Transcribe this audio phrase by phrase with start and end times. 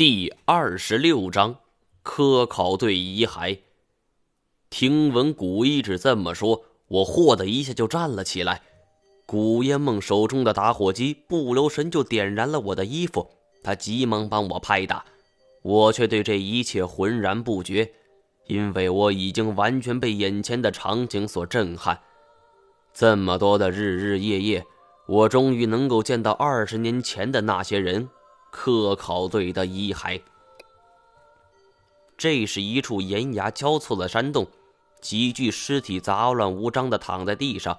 [0.00, 1.56] 第二十六章
[2.02, 3.58] 科考队遗骸。
[4.70, 8.62] 听闻古一指这么说，我嚯的一下就站了起来。
[9.26, 13.28] 古烟梦手中的打火机不留神就点燃了我的衣服，
[13.62, 15.04] 他急忙帮我拍打，
[15.60, 17.92] 我却对这一切浑然不觉，
[18.46, 22.00] 因为我已经完全被眼前的场景所震撼。
[22.94, 24.64] 这么多的日日夜夜，
[25.06, 28.08] 我终于能够见到二十年前的那些人。
[28.50, 30.20] 科考队的遗骸。
[32.16, 34.46] 这是一处岩崖交错的山洞，
[35.00, 37.78] 几具尸体杂乱无章的躺在地上。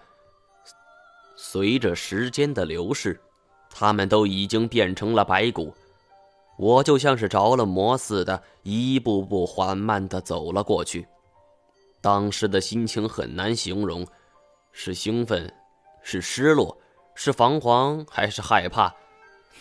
[1.35, 3.20] 随着时间的流逝，
[3.70, 5.73] 他们都已经变成了白骨。
[6.57, 11.07] 我就像是着了魔似的，一步步缓慢的走了过去。
[12.01, 14.05] 当时的心情很难形容，
[14.71, 15.51] 是兴奋，
[16.03, 16.77] 是失落，
[17.15, 18.93] 是彷徨，还是害怕？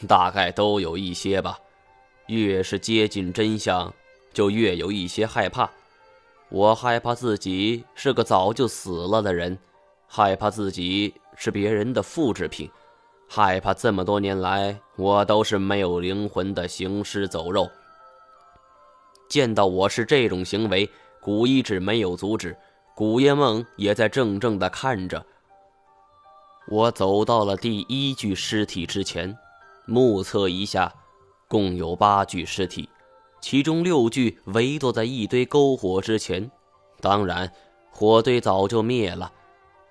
[0.06, 1.58] 大概都有一些吧，
[2.26, 3.92] 越是接近真相，
[4.32, 5.70] 就越有一些害怕。
[6.48, 9.56] 我害怕自己是个早就死了的人，
[10.06, 12.68] 害怕自己是别人的复制品，
[13.28, 17.70] 害怕这么多年来我都是没有灵魂的行尸走肉。
[19.28, 22.56] 见到我是这种行为，古一指没有阻止，
[22.96, 25.24] 古夜梦也在怔怔的看着。
[26.66, 29.36] 我走到了第一具尸体之前。
[29.90, 30.94] 目测一下，
[31.48, 32.88] 共有八具尸体，
[33.40, 36.48] 其中六具围坐在一堆篝火之前，
[37.00, 37.52] 当然，
[37.90, 39.32] 火堆早就灭了。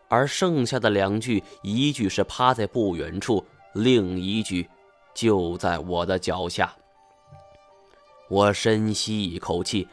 [0.07, 4.69] 而剩下的两具，一具是趴在不远处，另一具
[5.13, 6.73] 就在我的脚下。
[8.29, 9.85] 我深吸一口气，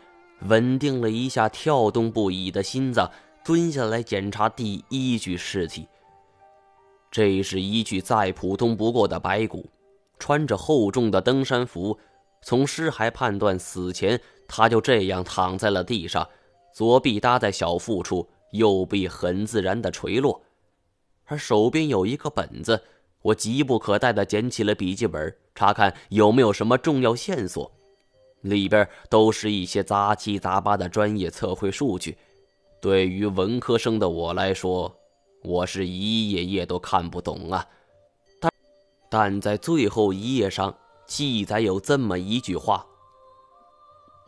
[0.43, 3.11] 稳定了一下跳动不已的心脏，
[3.45, 5.89] 蹲下来检查第一具尸体。
[7.11, 9.69] 这是一具再普通不过的白骨。
[10.19, 11.99] 穿着厚重的登山服，
[12.43, 16.29] 从尸骸判断，死前他就这样躺在了地上，
[16.73, 20.43] 左臂搭在小腹处，右臂很自然的垂落，
[21.25, 22.83] 而手边有一个本子，
[23.23, 27.71] 我急不可待的捡起了笔记本，查看有没有什么重要线索。
[28.43, 32.17] 里边都是一些杂七杂八的专业测绘数据，
[32.81, 34.95] 对于文科生的我来说，
[35.43, 37.67] 我是一页页都看不懂啊。
[39.09, 40.75] 但在最后一页上
[41.07, 42.85] 记载有这么一句话：“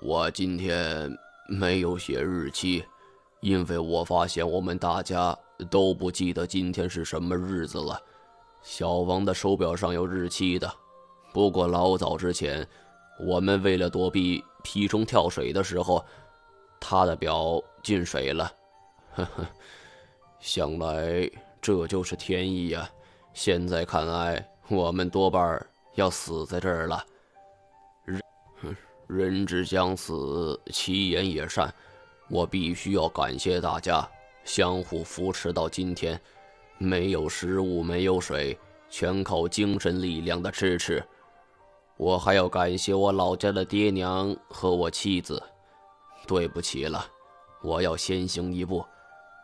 [0.00, 1.10] 我今天
[1.48, 2.84] 没有写日期，
[3.40, 5.36] 因为我发现我们大家
[5.68, 8.00] 都不记得今天是什么日子了。
[8.62, 10.72] 小王的手表上有日期的，
[11.32, 12.66] 不过老早之前，
[13.26, 16.04] 我们为了躲避皮虫跳水的时候，
[16.78, 18.52] 他的表进水了。
[19.16, 19.46] 呵呵，
[20.38, 21.28] 想来
[21.60, 22.88] 这就是天意呀。
[23.34, 27.02] 现在看来。”我们多半要死在这儿了。
[28.04, 28.22] 人，
[29.06, 31.72] 人之将死，其言也善。
[32.28, 34.06] 我必须要感谢大家
[34.44, 36.20] 相互扶持到今天，
[36.76, 38.58] 没有食物，没有水，
[38.90, 41.02] 全靠精神力量的支持。
[41.96, 45.42] 我还要感谢我老家的爹娘和我妻子。
[46.26, 47.06] 对不起了，
[47.62, 48.84] 我要先行一步，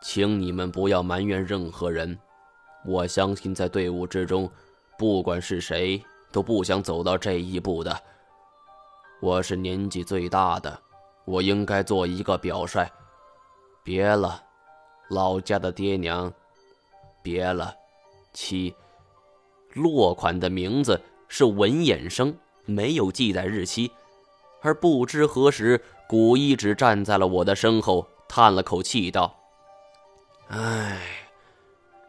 [0.03, 2.15] 请你们不要埋怨任何人。
[2.85, 4.47] 我相信在队伍之中。
[4.97, 6.01] 不管是谁，
[6.31, 8.01] 都不想走到这一步的。
[9.21, 10.79] 我是年纪最大的，
[11.25, 12.87] 我应该做一个表率。
[13.83, 14.41] 别了，
[15.09, 16.31] 老家的爹娘，
[17.21, 17.73] 别了。
[18.33, 18.73] 七，
[19.73, 22.35] 落款的名字是文衍生，
[22.65, 23.91] 没有记载日期。
[24.61, 29.35] 而不知何时，古一指站在了我的身后，叹了口气道
[30.47, 30.99] ：“唉，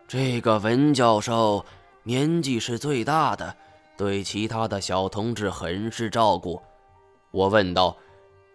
[0.08, 1.64] 这个文教授。”
[2.06, 3.52] 年纪是最大的，
[3.96, 6.62] 对其他的小同志很是照顾。
[7.32, 7.96] 我问道：“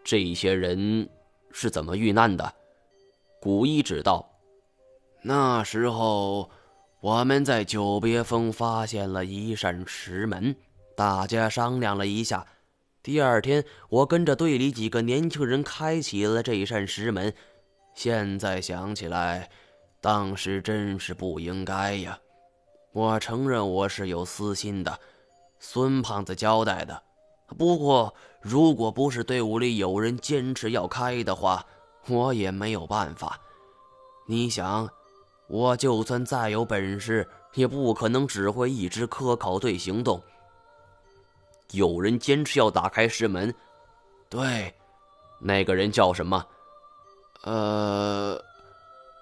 [0.05, 1.09] 这些人
[1.51, 2.53] 是怎么遇难的？”
[3.41, 4.25] 古一指道
[5.21, 6.49] ：“那时候
[7.01, 10.55] 我们在九别峰发现了一扇石门，
[10.95, 12.47] 大家商量了一下，
[13.03, 17.33] 第二天我跟着队里几个年轻人开启了这一扇石门。
[17.95, 19.49] 现在想起来，
[19.99, 22.17] 当时真是不应该呀。”
[22.93, 24.99] 我承认我是有私心的，
[25.59, 27.01] 孙胖子交代的。
[27.57, 31.65] 不过，如果不是队伍里有人坚持要开的话，
[32.07, 33.39] 我也没有办法。
[34.27, 34.89] 你想，
[35.47, 40.21] 我就算再有本事，也不可能指挥一支科考队行动。
[41.71, 43.53] 有人坚持要打开石门，
[44.29, 44.73] 对，
[45.39, 46.45] 那个人叫什么？
[47.43, 48.41] 呃，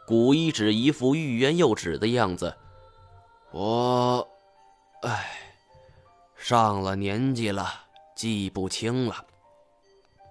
[0.07, 2.56] 古一指一副欲言又止的样子。
[3.51, 4.28] 我，
[5.01, 5.28] 唉，
[6.36, 7.68] 上了年纪了，
[8.16, 9.25] 记不清了。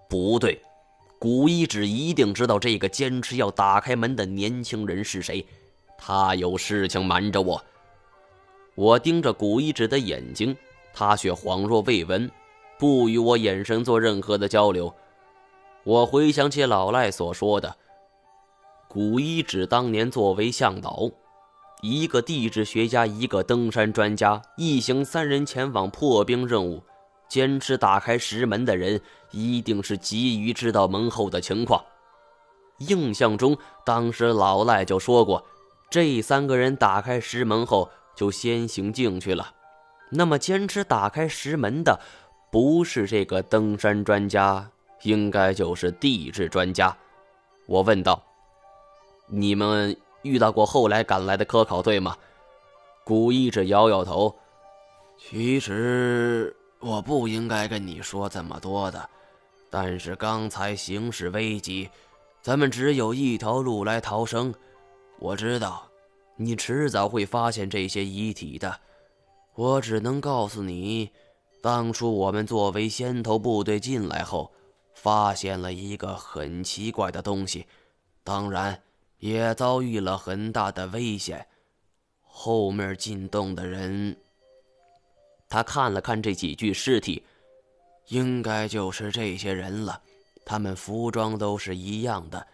[0.08, 0.62] 不对，
[1.18, 5.44] 古一指一定知道这个坚持要打开门的年轻人是谁，
[5.98, 7.62] 他有事情瞒着我。
[8.76, 10.56] 我盯着古一指的眼睛，
[10.94, 12.30] 他却恍若未闻，
[12.78, 14.94] 不与我眼神做任何的交流。
[15.82, 17.76] 我回想起老赖所说的，
[18.86, 21.10] 古一指当年作为向导，
[21.80, 26.82] 一个地质学家，一个登山专家，一行三人前往破冰任务。
[27.28, 31.84] 坚持打开石门的人，一定是急于知道门后的情况。
[32.78, 35.44] 印象中，当时老赖就说过，
[35.90, 39.52] 这三个人打开石门后就先行进去了。
[40.10, 42.00] 那么，坚持打开石门的，
[42.50, 44.70] 不是这个登山专家，
[45.02, 46.96] 应该就是地质专家。
[47.66, 48.22] 我问道
[49.28, 49.94] ：“你们
[50.28, 52.16] 遇到过后来赶来的科考队吗？”
[53.02, 54.36] 古一指摇摇头。
[55.18, 56.54] 其实。
[56.80, 59.10] 我不应该跟你说这么多的，
[59.68, 61.90] 但是刚才形势危急，
[62.40, 64.54] 咱们只有一条路来逃生。
[65.18, 65.88] 我知道，
[66.36, 68.78] 你迟早会发现这些遗体的。
[69.56, 71.10] 我只能告诉你，
[71.60, 74.52] 当初我们作为先头部队进来后，
[74.94, 77.66] 发现了一个很奇怪的东西，
[78.22, 78.80] 当然
[79.18, 81.46] 也遭遇了很大的危险。
[82.22, 84.16] 后面进洞的人。
[85.48, 87.24] 他看了看这几具尸体，
[88.08, 90.00] 应该就是这些人了。
[90.44, 92.46] 他们服装都是一样的。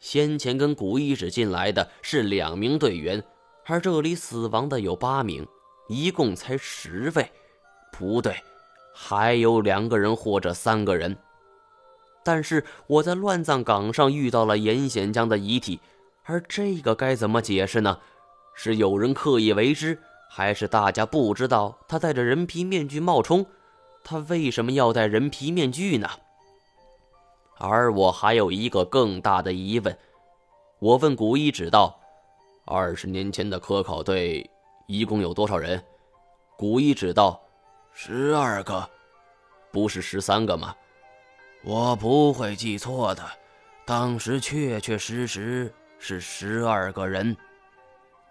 [0.00, 3.22] 先前跟古一指进来的是两名队员，
[3.64, 5.46] 而这里死亡的有八名，
[5.88, 7.30] 一共才十位。
[7.92, 8.36] 不对，
[8.94, 11.16] 还有两个人或者三个人。
[12.24, 15.78] 但是我在乱葬岗上遇到了严显江的遗体，
[16.24, 17.98] 而这个该怎么解释呢？
[18.54, 20.00] 是有人刻意为之？
[20.30, 23.46] 还是大家不知道他戴着人皮面具冒充，
[24.02, 26.08] 他为什么要戴人皮面具呢？
[27.58, 29.96] 而我还有一个更大的疑问，
[30.80, 32.00] 我问古一指道
[32.66, 34.50] ：“二十年前的科考队
[34.88, 35.80] 一共有多少人？”
[36.58, 37.40] 古一指道
[37.94, 38.88] ：“十二个，
[39.70, 40.74] 不是十三个吗？
[41.64, 43.22] 我不会记错的，
[43.84, 47.36] 当时确确实实是十二个人。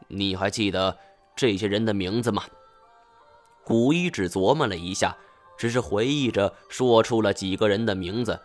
[0.08, 0.96] 你还记得？”
[1.36, 2.44] 这些人的名字吗？
[3.64, 5.18] 古一只琢磨了一下，
[5.58, 8.40] 只是回忆着说出了几个人的名字，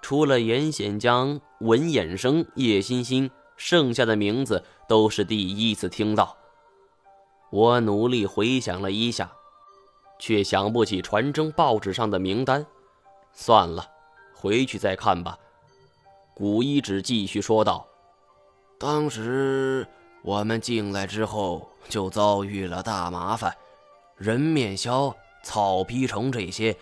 [0.00, 6.36] 除了严显江、文衍生、叶欣欣，剩下的名字都是第一次听到。
[7.50, 9.30] 我努力回想了一下，
[10.18, 12.66] 却想不起传真报纸上的名单。
[13.32, 13.88] 算了，
[14.42, 15.38] 回去再看吧。
[16.34, 17.86] 古一指继续说道
[18.76, 19.86] ：“当时
[20.22, 23.52] 我们进来之后。”就遭遇了大麻烦，
[24.16, 25.12] 人面鸮、
[25.42, 26.76] 草皮虫这些，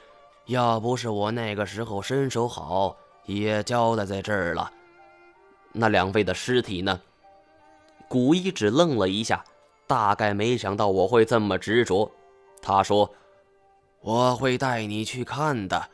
[0.44, 4.70] 要不是我那个时候身手好，也交代在这儿了。
[5.72, 7.00] 那两位的尸体呢？
[8.08, 9.42] 古一指愣了一下，
[9.86, 12.12] 大概没想到我会这么执着。
[12.60, 13.10] 他说
[14.02, 15.88] ：“我会带你去看的。”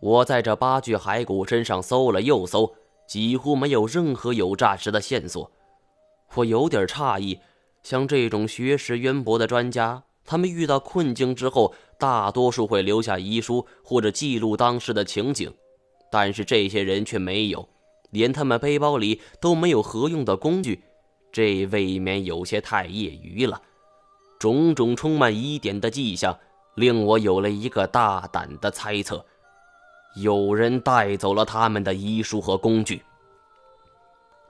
[0.00, 2.74] 我在这八具骸骨身上搜了又搜，
[3.06, 5.50] 几乎没有任何有诈尸的线索。
[6.34, 7.38] 我有点诧异。
[7.82, 15.50] 像这种学识渊博的专家，他们遇到困境之后，大多数会留下遗书或者记录当时的情景，
[16.10, 17.66] 但是这些人却没有，
[18.10, 20.82] 连他们背包里都没有合用的工具，
[21.32, 23.62] 这未免有些太业余了。
[24.38, 26.38] 种种充满疑点的迹象，
[26.74, 29.24] 令我有了一个大胆的猜测：
[30.20, 33.02] 有人带走了他们的遗书和工具。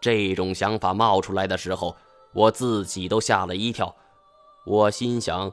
[0.00, 1.96] 这种想法冒出来的时候。
[2.34, 3.96] 我自己都吓了一跳，
[4.66, 5.50] 我心想，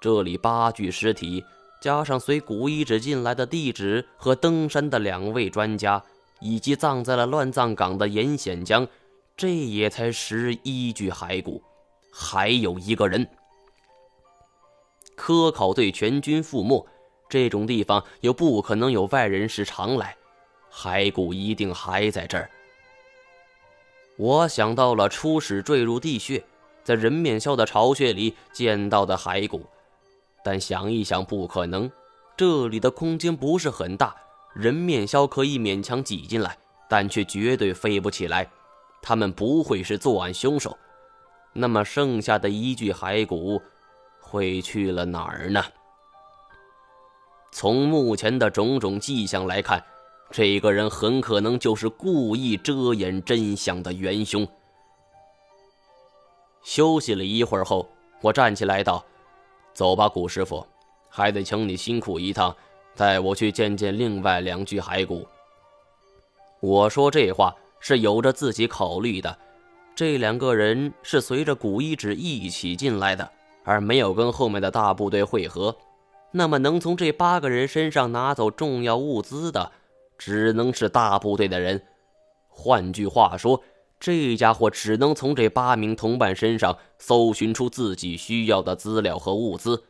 [0.00, 1.42] 这里八具尸体，
[1.80, 6.02] 加上随古遗址进来的地址和登山的两位专家，
[6.40, 8.86] 以及葬在了乱葬岗的严显江，
[9.36, 11.62] 这也才十一具骸骨，
[12.12, 13.26] 还有一个人。
[15.14, 16.84] 科考队全军覆没，
[17.30, 20.16] 这种地方又不可能有外人时常来，
[20.70, 22.50] 骸骨一定还在这儿。
[24.16, 26.44] 我想到了初始坠入地穴，
[26.84, 29.64] 在人面鸮的巢穴里见到的骸骨，
[30.44, 31.90] 但想一想不可能，
[32.36, 34.14] 这里的空间不是很大，
[34.52, 36.58] 人面鸮可以勉强挤进来，
[36.88, 38.46] 但却绝对飞不起来。
[39.00, 40.76] 他们不会是作案凶手，
[41.54, 43.62] 那么剩下的一具骸骨
[44.20, 45.64] 会去了哪儿呢？
[47.50, 49.84] 从目前的种种迹象来看。
[50.32, 54.46] 这个人很可能就是故意遮掩真相的元凶。
[56.62, 57.88] 休息了一会儿后，
[58.20, 59.04] 我站起来道
[59.74, 60.64] ：“走吧，古师傅，
[61.08, 62.54] 还得请你辛苦一趟，
[62.94, 65.26] 带我去见见另外两具骸骨。
[66.60, 69.36] 我说这话是有着自己考虑的，
[69.96, 73.28] 这两个人是随着古一指一起进来的，
[73.64, 75.74] 而没有跟后面的大部队会合。
[76.32, 79.72] 那么，能从这八个人身上拿走重要物资的，
[80.16, 81.82] 只能是大部队的人。
[82.48, 83.62] 换句话说，
[83.98, 89.82] 这家伙只能从这八名同伴身上搜寻出自己需要的资料和物资，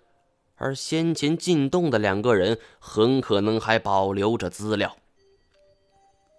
[0.56, 4.96] 而先前进洞的两个人很可能还保留着资料。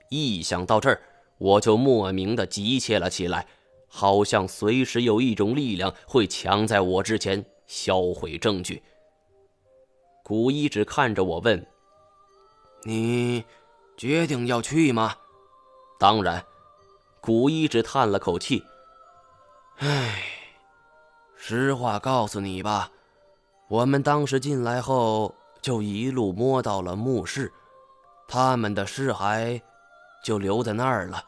[0.10, 1.01] 一想到这儿，
[1.38, 3.46] 我就莫名的急切了起来，
[3.88, 8.81] 好像随时有一种力量会抢在我之前销毁证据。
[10.31, 11.67] 古一只看着我问
[12.88, 13.43] ：“你
[13.97, 15.13] 决定要去吗
[16.00, 16.41] ？”“当然。”
[17.19, 18.63] 古一只叹了口气
[19.79, 20.23] ：“唉，
[21.35, 22.89] 实话告诉你吧，
[23.67, 27.51] 我们当时进来后就一路摸到了墓室，
[28.25, 29.61] 他们的尸骸
[30.23, 31.21] 就留在那儿了。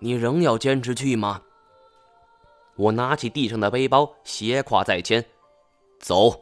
[0.00, 1.40] 你仍要坚持去吗？”
[2.74, 5.24] 我拿起地上的背包，斜挎在肩，
[6.00, 6.40] 走。